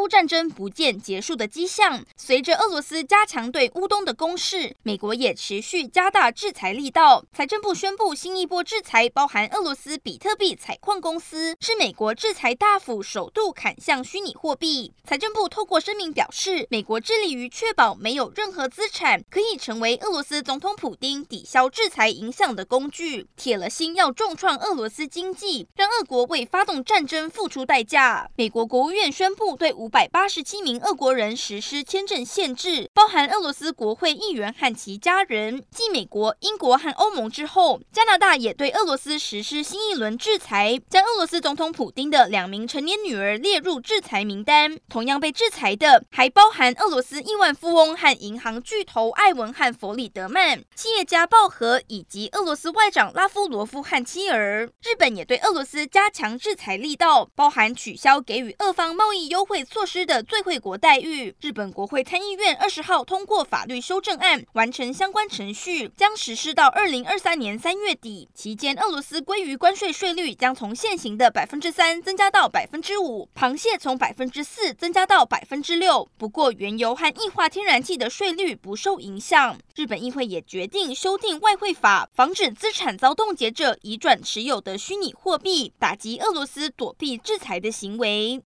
[0.00, 7.22] 乌战争不见结束的迹象，随着俄罗斯加强对乌东的攻势，美国也持续加大制裁力道。
[7.34, 14.90] 财政部宣布新一波制裁，包含俄罗斯比特币采矿公司，是美国制裁大幅首度砍向虚拟货币。
[15.04, 28.30] 财政部透过声明表示，美国致力于确保没有任何资产可以成为俄罗斯总统普丁抵消制裁影响的工具，铁了心要重创俄罗斯经济，让俄国为发动战争付出代价。
[28.36, 35.64] 美国国务院宣布对五百八十七名俄国人实施签证限制，包含俄罗斯国会议员和其家人。
[35.70, 44.78] 继美国、英国和欧盟之后，加拿大也对俄罗斯实施新一轮制裁，将俄罗斯总统普丁的两名成年女儿列入制裁名单。
[44.88, 54.70] 同样被制裁的还包含俄罗斯亿万富翁和银行巨头艾文和弗里德曼、企业家鲍和以及俄罗斯外长拉夫罗夫和妻儿。
[54.82, 59.64] 日本也对俄罗斯加强制裁力道，包含取消给予俄方贸易优惠。
[59.80, 68.28] 措施的最惠国待遇，日本国会参议院二十号通过法律修正案，完成相关程序，将实施到二零二三年三月底。
[68.34, 76.06] 期间，俄罗斯鲑鱼关税税率将从现行的百分之三增加到百分之五，螃蟹从百分之四增加到百分之六。
[76.18, 79.56] 不过，原油和液化天然气的税率不受影响。
[79.74, 88.38] 日本议会也决定修订外汇法，防止资产遭冻结者移转持有的虚拟货币，打击俄罗斯躲避制裁的行为。